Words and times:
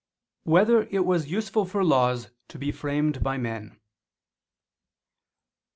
1] 0.45 0.51
Whether 0.51 0.81
It 0.89 1.05
Was 1.05 1.27
Useful 1.29 1.63
for 1.63 1.83
Laws 1.83 2.31
to 2.47 2.57
Be 2.57 2.71
Framed 2.71 3.21
by 3.21 3.37
Men? 3.37 3.79